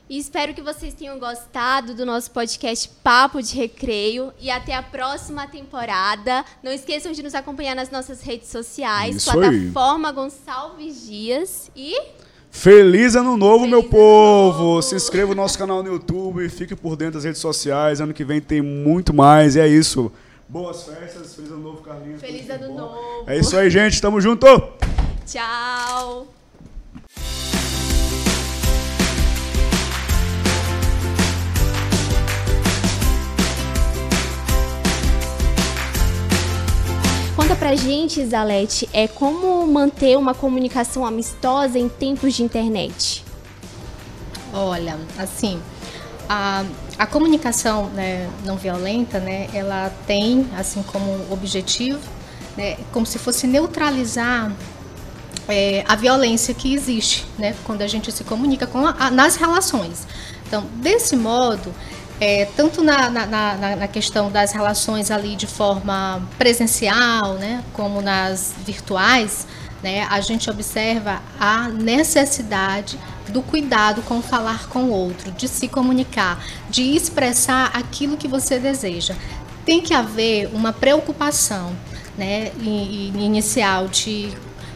E 0.09 0.17
espero 0.17 0.53
que 0.53 0.61
vocês 0.61 0.93
tenham 0.93 1.19
gostado 1.19 1.93
do 1.93 2.05
nosso 2.05 2.31
podcast 2.31 2.89
Papo 3.03 3.41
de 3.41 3.53
Recreio. 3.55 4.31
E 4.39 4.49
até 4.49 4.73
a 4.73 4.81
próxima 4.81 5.45
temporada. 5.47 6.45
Não 6.63 6.71
esqueçam 6.71 7.11
de 7.11 7.21
nos 7.21 7.35
acompanhar 7.35 7.75
nas 7.75 7.91
nossas 7.91 8.21
redes 8.21 8.47
sociais. 8.47 9.17
Isso 9.17 9.31
plataforma 9.31 10.07
aí. 10.07 10.15
Gonçalves 10.15 11.05
Dias. 11.05 11.69
E. 11.75 11.93
Feliz 12.49 13.15
Ano 13.15 13.35
Novo, 13.35 13.65
Feliz 13.65 13.69
meu 13.69 13.79
ano 13.81 13.89
povo! 13.89 14.63
Novo. 14.63 14.81
Se 14.81 14.95
inscreva 14.95 15.35
no 15.35 15.41
nosso 15.41 15.57
canal 15.57 15.83
no 15.83 15.91
YouTube, 15.91 16.47
fique 16.47 16.73
por 16.73 16.95
dentro 16.95 17.15
das 17.15 17.25
redes 17.25 17.41
sociais. 17.41 17.99
Ano 17.99 18.13
que 18.13 18.23
vem 18.23 18.39
tem 18.39 18.61
muito 18.61 19.13
mais. 19.13 19.57
E 19.57 19.59
é 19.59 19.67
isso. 19.67 20.09
Boas 20.47 20.83
festas, 20.83 21.35
feliz 21.35 21.51
ano 21.51 21.61
novo, 21.61 21.81
Carlinhos. 21.81 22.21
Feliz 22.21 22.49
ano 22.49 22.73
novo. 22.73 22.97
É 23.27 23.37
isso 23.37 23.57
aí, 23.57 23.69
gente. 23.69 24.01
Tamo 24.01 24.21
junto. 24.21 24.47
Tchau. 25.25 26.36
Conta 37.47 37.59
pra 37.59 37.75
gente, 37.77 38.25
Zalete, 38.25 38.89
é 38.91 39.07
como 39.07 39.65
manter 39.65 40.17
uma 40.17 40.33
comunicação 40.33 41.05
amistosa 41.05 41.79
em 41.79 41.87
tempos 41.87 42.33
de 42.33 42.43
internet? 42.43 43.23
Olha, 44.51 44.99
assim, 45.17 45.57
a, 46.27 46.65
a 46.99 47.07
comunicação 47.07 47.85
né, 47.91 48.29
não 48.43 48.57
violenta, 48.57 49.21
né, 49.21 49.47
ela 49.53 49.89
tem 50.05 50.45
assim 50.57 50.83
como 50.83 51.25
objetivo, 51.31 52.01
né, 52.57 52.75
como 52.91 53.05
se 53.05 53.17
fosse 53.17 53.47
neutralizar 53.47 54.51
é, 55.47 55.85
a 55.87 55.95
violência 55.95 56.53
que 56.53 56.73
existe, 56.73 57.25
né, 57.39 57.55
quando 57.63 57.81
a 57.81 57.87
gente 57.87 58.11
se 58.11 58.25
comunica 58.25 58.67
com 58.67 58.85
a, 58.85 59.09
nas 59.09 59.37
relações. 59.37 60.05
Então, 60.45 60.65
desse 60.81 61.15
modo, 61.15 61.73
é, 62.19 62.45
tanto 62.55 62.83
na, 62.83 63.09
na, 63.09 63.25
na, 63.25 63.75
na, 63.75 63.87
questão 63.87 64.31
das 64.31 64.51
relações 64.51 65.11
ali 65.11 65.35
de 65.35 65.45
forma 65.45 66.21
presencial, 66.37 67.35
né, 67.35 67.63
como 67.73 68.01
nas 68.01 68.53
virtuais, 68.65 69.47
né, 69.83 70.07
a 70.09 70.19
gente 70.19 70.49
observa 70.49 71.21
a 71.39 71.67
necessidade 71.69 72.97
do 73.29 73.41
cuidado 73.41 74.01
com 74.01 74.21
falar 74.21 74.67
com 74.67 74.85
o 74.85 74.89
outro, 74.89 75.31
de 75.31 75.47
se 75.47 75.67
comunicar, 75.67 76.43
de 76.69 76.95
expressar 76.95 77.71
aquilo 77.73 78.17
que 78.17 78.27
você 78.27 78.57
deseja. 78.57 79.15
Tem 79.65 79.81
que 79.81 79.93
haver 79.93 80.49
uma 80.53 80.73
preocupação 80.73 81.75
né, 82.17 82.51
inicial 82.57 83.87
de 83.87 84.33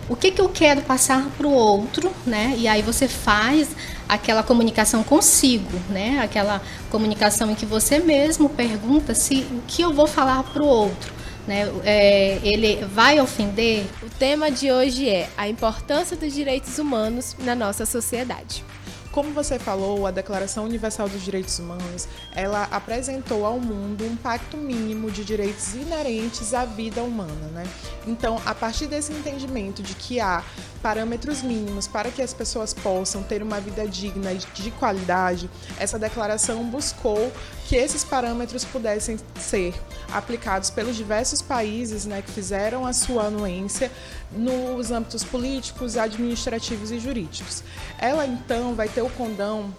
o 0.10 0.16
que, 0.16 0.32
que 0.32 0.42
eu 0.42 0.50
quero 0.50 0.82
passar 0.82 1.30
para 1.38 1.48
o 1.48 1.52
outro, 1.52 2.12
né? 2.26 2.54
E 2.58 2.68
aí 2.68 2.82
você 2.82 3.08
faz 3.08 3.70
aquela 4.08 4.44
comunicação 4.44 5.04
consigo, 5.04 5.80
né? 5.90 6.20
Aquela 6.22 6.62
comunicação 6.90 7.50
em 7.52 7.56
que 7.56 7.66
você 7.66 8.00
mesmo 8.00 8.50
pergunta 8.50 9.14
se 9.14 9.48
o 9.52 9.62
que 9.68 9.82
eu 9.82 9.94
vou 9.94 10.08
falar 10.08 10.44
para 10.44 10.62
o 10.62 10.68
outro. 10.68 11.22
Né, 11.48 11.68
é, 11.84 12.40
ele 12.44 12.86
vai 12.86 13.20
ofender? 13.20 13.84
O 14.04 14.10
tema 14.10 14.52
de 14.52 14.72
hoje 14.72 15.10
é 15.10 15.28
a 15.36 15.50
importância 15.50 16.16
dos 16.16 16.32
direitos 16.32 16.78
humanos 16.78 17.36
na 17.40 17.56
nossa 17.56 17.84
sociedade. 17.84 18.64
Como 19.12 19.34
você 19.34 19.60
falou, 19.60 20.08
a 20.08 20.12
Declaração 20.12 20.64
Universal 20.64 21.10
dos 21.10 21.22
Direitos 21.22 21.60
Humanos, 21.60 22.08
ela 22.34 22.64
apresentou 22.72 23.46
ao 23.46 23.60
mundo 23.60 24.06
um 24.06 24.16
pacto 24.16 24.56
mínimo 24.56 25.12
de 25.12 25.26
direitos 25.26 25.76
inerentes 25.76 26.54
à 26.54 26.64
vida 26.64 27.04
humana, 27.04 27.48
né? 27.54 27.66
Então, 28.08 28.42
a 28.46 28.56
partir 28.56 28.88
desse 28.88 29.12
entendimento 29.12 29.84
de 29.84 29.96
que 29.96 30.22
há 30.22 30.42
parâmetros 30.82 31.44
mínimos 31.44 31.88
para 31.88 32.10
que 32.10 32.22
as 32.22 32.34
pessoas 32.34 32.74
possam 32.74 33.22
ter 33.22 33.44
uma 33.44 33.60
vida 33.60 33.88
digna 33.88 34.34
e 34.34 34.38
de 34.38 34.72
qualidade, 34.72 35.50
essa 35.78 36.00
declaração 36.00 36.64
buscou 36.64 37.32
que 37.68 37.76
esses 37.76 38.04
parâmetros 38.04 38.66
pudessem 38.66 39.18
ser 39.36 39.74
aplicados 40.12 40.70
pelos 40.70 40.96
diversos 40.96 41.42
países 41.42 42.06
né, 42.06 42.22
que 42.22 42.32
fizeram 42.32 42.86
a 42.86 42.94
sua 42.94 43.26
anuência 43.26 43.92
nos 44.32 44.92
âmbitos 44.92 45.24
políticos, 45.24 45.98
administrativos 45.98 46.92
e 46.92 47.00
jurídicos. 47.00 47.64
Ela 48.00 48.26
então 48.26 48.74
vai 48.74 48.90
ter 48.90 49.01
o 49.02 49.10
condão 49.10 49.76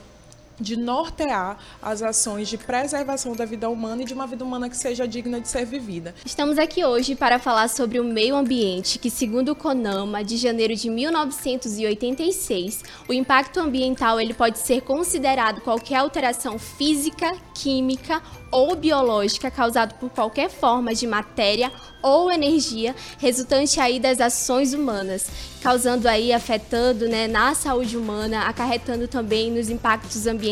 de 0.62 0.76
nortear 0.76 1.58
as 1.82 2.00
ações 2.00 2.48
de 2.48 2.56
preservação 2.56 3.34
da 3.34 3.44
vida 3.44 3.68
humana 3.68 4.02
e 4.02 4.04
de 4.04 4.14
uma 4.14 4.26
vida 4.26 4.44
humana 4.44 4.70
que 4.70 4.76
seja 4.76 5.06
digna 5.06 5.40
de 5.40 5.48
ser 5.48 5.66
vivida. 5.66 6.14
Estamos 6.24 6.56
aqui 6.58 6.84
hoje 6.84 7.14
para 7.14 7.38
falar 7.38 7.68
sobre 7.68 7.98
o 8.00 8.04
meio 8.04 8.36
ambiente, 8.36 8.98
que 8.98 9.10
segundo 9.10 9.50
o 9.50 9.56
CONAMA, 9.56 10.24
de 10.24 10.36
janeiro 10.36 10.74
de 10.74 10.88
1986, 10.88 12.82
o 13.08 13.12
impacto 13.12 13.60
ambiental 13.60 14.20
ele 14.20 14.32
pode 14.32 14.58
ser 14.58 14.80
considerado 14.82 15.60
qualquer 15.60 15.96
alteração 15.96 16.58
física, 16.58 17.36
química 17.54 18.22
ou 18.52 18.76
biológica 18.76 19.50
causado 19.50 19.94
por 19.94 20.10
qualquer 20.10 20.50
forma 20.50 20.94
de 20.94 21.06
matéria 21.06 21.72
ou 22.02 22.30
energia 22.30 22.94
resultante 23.18 23.80
aí 23.80 23.98
das 23.98 24.20
ações 24.20 24.74
humanas, 24.74 25.26
causando 25.62 26.08
aí, 26.08 26.32
afetando 26.32 27.08
né, 27.08 27.26
na 27.28 27.54
saúde 27.54 27.96
humana, 27.96 28.42
acarretando 28.42 29.08
também 29.08 29.50
nos 29.50 29.70
impactos 29.70 30.26
ambientais, 30.26 30.51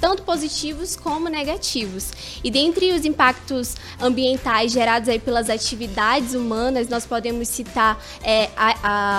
tanto 0.00 0.22
positivos 0.22 0.96
como 0.96 1.28
negativos. 1.28 2.12
E 2.42 2.50
dentre 2.50 2.92
os 2.92 3.04
impactos 3.04 3.74
ambientais 4.00 4.72
gerados 4.72 5.08
aí 5.08 5.18
pelas 5.18 5.50
atividades 5.50 6.34
humanas, 6.34 6.88
nós 6.88 7.06
podemos 7.06 7.48
citar 7.48 8.02
é, 8.22 8.48
a, 8.56 8.74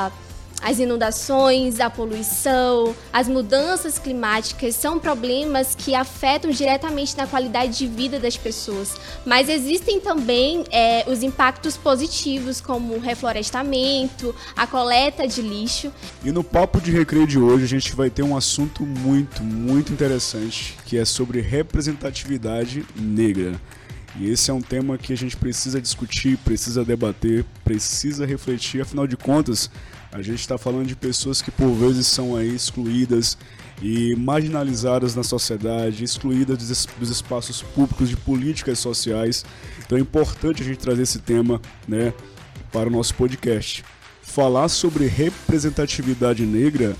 a 0.07 0.11
as 0.61 0.79
inundações, 0.79 1.79
a 1.79 1.89
poluição, 1.89 2.95
as 3.13 3.27
mudanças 3.27 3.99
climáticas 3.99 4.75
são 4.75 4.99
problemas 4.99 5.75
que 5.75 5.93
afetam 5.93 6.51
diretamente 6.51 7.15
na 7.15 7.27
qualidade 7.27 7.77
de 7.77 7.87
vida 7.87 8.19
das 8.19 8.35
pessoas. 8.35 8.95
Mas 9.25 9.49
existem 9.49 9.99
também 9.99 10.65
é, 10.71 11.05
os 11.07 11.21
impactos 11.21 11.77
positivos, 11.77 12.59
como 12.59 12.95
o 12.95 12.99
reflorestamento, 12.99 14.33
a 14.55 14.65
coleta 14.65 15.27
de 15.27 15.41
lixo. 15.41 15.91
E 16.23 16.31
no 16.31 16.43
Papo 16.43 16.81
de 16.81 16.91
Recreio 16.91 17.27
de 17.27 17.39
hoje 17.39 17.63
a 17.63 17.67
gente 17.67 17.95
vai 17.95 18.09
ter 18.09 18.23
um 18.23 18.35
assunto 18.35 18.85
muito, 18.85 19.43
muito 19.43 19.93
interessante, 19.93 20.75
que 20.85 20.97
é 20.97 21.05
sobre 21.05 21.39
representatividade 21.39 22.85
negra. 22.95 23.59
E 24.19 24.29
esse 24.31 24.49
é 24.49 24.53
um 24.53 24.61
tema 24.61 24.97
que 24.97 25.13
a 25.13 25.17
gente 25.17 25.37
precisa 25.37 25.79
discutir, 25.79 26.37
precisa 26.37 26.83
debater, 26.83 27.45
precisa 27.63 28.25
refletir, 28.25 28.81
afinal 28.81 29.05
de 29.05 29.15
contas, 29.15 29.69
a 30.11 30.21
gente 30.21 30.39
está 30.39 30.57
falando 30.57 30.87
de 30.87 30.95
pessoas 30.95 31.41
que 31.41 31.51
por 31.51 31.71
vezes 31.73 32.07
são 32.07 32.35
aí 32.35 32.55
excluídas 32.55 33.37
e 33.81 34.15
marginalizadas 34.15 35.15
na 35.15 35.23
sociedade, 35.23 36.03
excluídas 36.03 36.57
dos 36.57 37.09
espaços 37.09 37.61
públicos 37.61 38.09
de 38.09 38.17
políticas 38.17 38.79
sociais. 38.79 39.45
Então 39.85 39.97
é 39.97 40.01
importante 40.01 40.61
a 40.63 40.65
gente 40.65 40.79
trazer 40.79 41.03
esse 41.03 41.19
tema, 41.19 41.61
né, 41.87 42.13
para 42.71 42.89
o 42.89 42.91
nosso 42.91 43.13
podcast. 43.15 43.83
Falar 44.21 44.69
sobre 44.69 45.07
representatividade 45.07 46.45
negra 46.45 46.95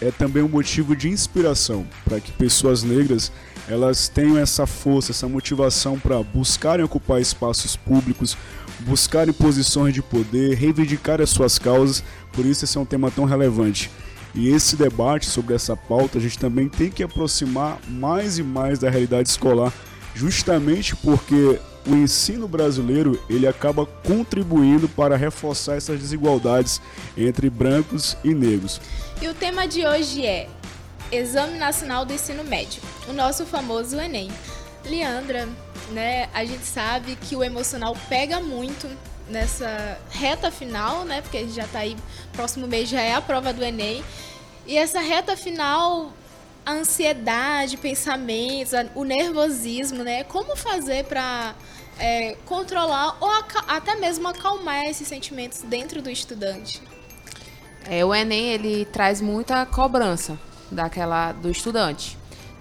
é 0.00 0.10
também 0.10 0.42
um 0.42 0.48
motivo 0.48 0.94
de 0.94 1.08
inspiração 1.08 1.86
para 2.04 2.20
que 2.20 2.30
pessoas 2.32 2.82
negras 2.82 3.32
elas 3.68 4.08
tenham 4.08 4.38
essa 4.38 4.66
força, 4.66 5.12
essa 5.12 5.28
motivação 5.28 5.98
para 5.98 6.22
buscarem 6.22 6.84
ocupar 6.84 7.20
espaços 7.20 7.76
públicos, 7.76 8.36
buscarem 8.80 9.32
posições 9.32 9.94
de 9.94 10.02
poder, 10.02 10.54
reivindicar 10.56 11.20
as 11.20 11.30
suas 11.30 11.58
causas. 11.58 12.02
Por 12.32 12.44
isso 12.46 12.64
esse 12.64 12.76
é 12.76 12.80
um 12.80 12.84
tema 12.84 13.10
tão 13.10 13.24
relevante. 13.24 13.90
E 14.34 14.48
esse 14.48 14.76
debate 14.76 15.26
sobre 15.26 15.54
essa 15.54 15.76
pauta 15.76 16.18
a 16.18 16.20
gente 16.20 16.38
também 16.38 16.68
tem 16.68 16.90
que 16.90 17.02
aproximar 17.02 17.78
mais 17.88 18.38
e 18.38 18.42
mais 18.42 18.78
da 18.78 18.90
realidade 18.90 19.28
escolar, 19.28 19.72
justamente 20.14 20.94
porque 20.96 21.58
o 21.86 21.94
ensino 21.94 22.46
brasileiro 22.46 23.20
ele 23.28 23.46
acaba 23.46 23.86
contribuindo 23.86 24.88
para 24.88 25.16
reforçar 25.16 25.76
essas 25.76 25.98
desigualdades 25.98 26.80
entre 27.16 27.48
brancos 27.48 28.16
e 28.22 28.34
negros. 28.34 28.80
E 29.20 29.28
o 29.28 29.34
tema 29.34 29.66
de 29.66 29.86
hoje 29.86 30.24
é 30.24 30.48
Exame 31.10 31.58
Nacional 31.58 32.04
do 32.04 32.12
Ensino 32.12 32.44
Médio, 32.44 32.82
o 33.08 33.12
nosso 33.12 33.46
famoso 33.46 33.98
Enem. 33.98 34.30
Leandra, 34.84 35.48
né, 35.90 36.28
a 36.32 36.44
gente 36.44 36.64
sabe 36.64 37.16
que 37.16 37.34
o 37.36 37.42
emocional 37.42 37.96
pega 38.08 38.40
muito 38.40 38.88
nessa 39.28 39.98
reta 40.10 40.50
final, 40.50 41.04
né, 41.04 41.20
porque 41.20 41.38
a 41.38 41.40
gente 41.40 41.54
já 41.54 41.64
está 41.64 41.80
aí, 41.80 41.96
próximo 42.32 42.66
mês 42.66 42.88
já 42.88 43.00
é 43.00 43.14
a 43.14 43.20
prova 43.20 43.52
do 43.52 43.64
Enem, 43.64 44.02
e 44.66 44.76
essa 44.76 45.00
reta 45.00 45.36
final, 45.36 46.12
a 46.64 46.72
ansiedade, 46.72 47.76
pensamentos, 47.76 48.72
o 48.94 49.04
nervosismo, 49.04 50.02
né, 50.02 50.24
como 50.24 50.56
fazer 50.56 51.04
para 51.04 51.54
é, 51.98 52.36
controlar 52.46 53.16
ou 53.20 53.30
até 53.66 53.96
mesmo 53.96 54.28
acalmar 54.28 54.84
esses 54.84 55.08
sentimentos 55.08 55.62
dentro 55.62 56.00
do 56.00 56.10
estudante? 56.10 56.82
É, 57.84 58.04
o 58.04 58.14
Enem 58.14 58.50
ele 58.50 58.84
traz 58.86 59.20
muita 59.20 59.64
cobrança 59.66 60.38
daquela 60.70 61.32
do 61.32 61.50
estudante, 61.50 62.16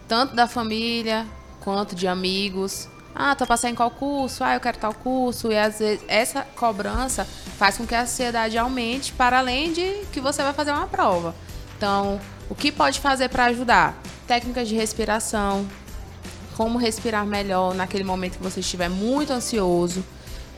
tanto 0.08 0.36
da 0.36 0.48
família 0.48 1.26
quanto 1.60 1.96
de 1.96 2.08
amigos. 2.08 2.88
Ah, 3.20 3.34
tô 3.34 3.48
passando 3.48 3.72
em 3.72 3.76
qual 3.76 3.90
curso? 3.90 4.44
Ah, 4.44 4.54
eu 4.54 4.60
quero 4.60 4.78
tal 4.78 4.94
curso. 4.94 5.52
E 5.52 5.58
às 5.58 5.80
vezes 5.80 6.06
essa 6.08 6.44
cobrança 6.56 7.26
faz 7.58 7.76
com 7.76 7.88
que 7.88 7.96
a 7.96 8.04
ansiedade 8.04 8.56
aumente 8.60 9.12
para 9.12 9.40
além 9.40 9.74
de 9.74 10.06
que 10.14 10.22
você 10.22 10.44
vai 10.44 10.54
fazer 10.54 10.72
uma 10.72 10.86
prova. 10.86 11.34
Então, 11.76 12.22
o 12.48 12.54
que 12.54 12.72
pode 12.72 13.00
fazer 13.00 13.30
para 13.30 13.46
ajudar? 13.46 14.00
Técnicas 14.28 14.68
de 14.68 14.76
respiração, 14.76 15.68
como 16.56 16.78
respirar 16.78 17.26
melhor 17.26 17.74
naquele 17.74 18.04
momento 18.04 18.38
que 18.38 18.44
você 18.44 18.60
estiver 18.60 18.88
muito 18.88 19.34
ansioso. 19.34 20.06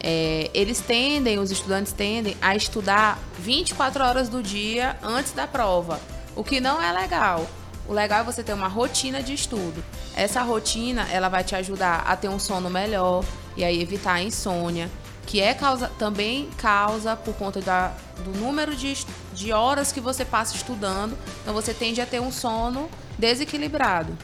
É, 0.04 0.51
eles 0.54 0.82
tendem, 0.82 1.39
os 1.39 1.51
estudantes 1.51 1.94
tendem 1.94 2.36
a 2.42 2.58
estudar 2.58 3.18
24 3.39 4.04
horas 4.04 4.28
do 4.28 4.44
dia 4.44 4.98
antes 5.01 5.32
da 5.32 5.48
prova, 5.48 5.98
o 6.36 6.44
que 6.44 6.60
não 6.60 6.82
é 6.82 6.92
legal. 6.92 7.50
O 7.89 7.93
legal 7.93 8.19
é 8.19 8.24
você 8.24 8.43
ter 8.43 8.53
uma 8.53 8.67
rotina 8.67 9.24
de 9.24 9.34
estudo. 9.34 9.84
Essa 10.15 10.43
rotina, 10.43 11.08
ela 11.12 11.27
vai 11.27 11.43
te 11.43 11.55
ajudar 11.55 12.03
a 12.05 12.15
ter 12.15 12.29
um 12.29 12.38
sono 12.38 12.69
melhor 12.69 13.25
e 13.58 13.63
aí 13.63 13.81
evitar 13.81 14.13
a 14.13 14.22
insônia, 14.22 14.91
que 15.25 15.41
é 15.41 15.55
causa, 15.55 15.89
também 15.98 16.51
causa 16.55 17.15
por 17.15 17.34
conta 17.34 17.60
da, 17.60 17.91
do 18.24 18.29
número 18.38 18.75
de, 18.75 18.96
de 19.34 19.51
horas 19.51 19.91
que 19.91 20.00
você 20.00 20.24
passa 20.24 20.55
estudando. 20.55 21.17
Então 21.41 21.51
você 21.51 21.74
tende 21.74 22.00
a 22.00 22.05
ter 22.05 22.19
um 22.19 22.31
sono 22.31 22.88
desequilibrado. 23.17 24.15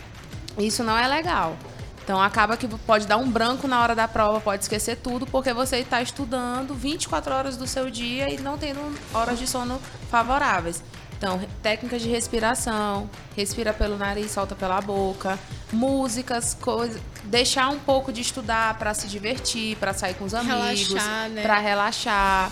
Isso 0.59 0.83
não 0.83 0.95
é 0.95 1.07
legal. 1.07 1.57
Então 2.03 2.21
acaba 2.21 2.55
que 2.55 2.67
pode 2.67 3.07
dar 3.07 3.17
um 3.17 3.27
branco 3.27 3.67
na 3.67 3.81
hora 3.81 3.95
da 3.95 4.07
prova, 4.07 4.39
pode 4.39 4.61
esquecer 4.61 4.97
tudo, 4.97 5.25
porque 5.25 5.51
você 5.53 5.77
está 5.77 6.03
estudando 6.03 6.75
24 6.75 7.33
horas 7.33 7.57
do 7.57 7.65
seu 7.65 7.89
dia 7.89 8.31
e 8.31 8.37
não 8.37 8.59
tendo 8.59 8.79
horas 9.11 9.39
de 9.39 9.47
sono 9.47 9.81
favoráveis. 10.11 10.83
Então, 11.17 11.39
técnicas 11.63 12.01
de 12.01 12.09
respiração, 12.09 13.09
respira 13.35 13.73
pelo 13.73 13.97
nariz, 13.97 14.31
solta 14.31 14.53
pela 14.53 14.81
boca, 14.81 15.39
músicas, 15.71 16.53
coisas, 16.53 17.01
deixar 17.23 17.69
um 17.69 17.79
pouco 17.79 18.11
de 18.11 18.21
estudar 18.21 18.77
para 18.77 18.93
se 18.93 19.07
divertir, 19.07 19.77
para 19.77 19.93
sair 19.93 20.13
com 20.15 20.25
os 20.25 20.33
amigos, 20.33 20.93
né? 20.93 21.41
para 21.41 21.57
relaxar. 21.59 22.51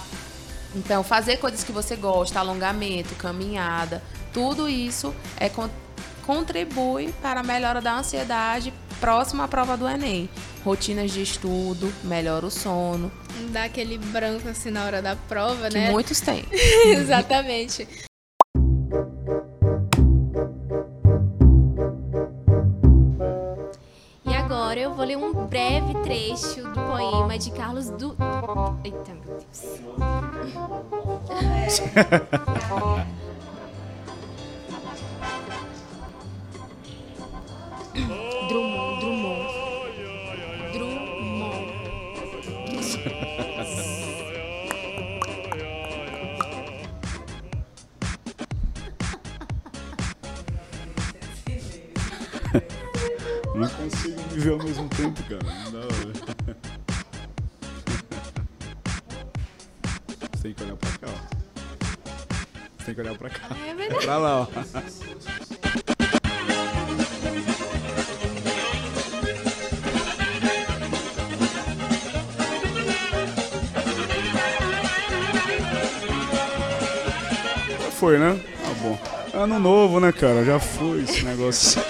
Então, 0.75 1.03
fazer 1.03 1.37
coisas 1.37 1.63
que 1.63 1.71
você 1.71 1.95
gosta, 1.95 2.39
alongamento, 2.39 3.13
caminhada, 3.15 4.01
tudo 4.33 4.67
isso 4.67 5.13
é 5.37 5.51
contribui 6.25 7.13
para 7.21 7.41
a 7.41 7.43
melhora 7.43 7.81
da 7.81 7.97
ansiedade 7.97 8.73
próximo 8.99 9.43
à 9.43 9.47
prova 9.47 9.75
do 9.75 9.87
Enem. 9.87 10.29
Rotinas 10.63 11.11
de 11.11 11.21
estudo, 11.21 11.93
melhora 12.03 12.45
o 12.45 12.49
sono. 12.49 13.11
Não 13.37 13.51
dá 13.51 13.65
aquele 13.65 13.97
branco 13.97 14.47
assim 14.47 14.71
na 14.71 14.85
hora 14.85 15.01
da 15.01 15.15
prova, 15.15 15.67
que 15.67 15.77
né? 15.77 15.91
muitos 15.91 16.21
têm. 16.21 16.45
Exatamente. 16.87 17.85
Vou 24.93 25.05
ler 25.05 25.17
um 25.17 25.33
breve 25.47 25.93
trecho 26.03 26.63
do 26.63 26.79
poema 26.81 27.37
de 27.37 27.51
Carlos 27.51 27.89
du... 27.89 28.15
Eita, 28.83 29.13
meu 29.13 29.37
Deus. 29.37 29.79
viver 54.43 54.51
ao 54.51 54.63
mesmo 54.63 54.89
tempo, 54.89 55.23
cara. 55.23 55.41
Não 55.63 55.71
dá, 55.71 55.79
velho. 55.87 56.13
Você 60.33 60.43
tem 60.43 60.53
que 60.53 60.63
olhar 60.63 60.75
pra 60.75 60.89
cá, 60.91 61.07
ó. 61.07 61.17
Você 62.77 62.85
tem 62.85 62.95
que 62.95 63.01
olhar 63.01 63.17
pra 63.17 63.29
cá. 63.29 63.55
É 63.65 63.73
verdade. 63.73 64.05
Pra 64.05 64.17
lá, 64.17 64.41
ó. 64.41 64.47
Já 77.79 77.91
foi, 77.91 78.19
né? 78.19 78.37
Tá 78.61 78.73
bom. 78.81 78.99
Ano 79.33 79.59
novo, 79.59 80.01
né, 80.01 80.11
cara? 80.11 80.43
Já 80.43 80.59
foi 80.59 81.03
esse 81.03 81.23
negócio. 81.23 81.81